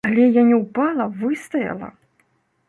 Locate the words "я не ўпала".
0.37-1.05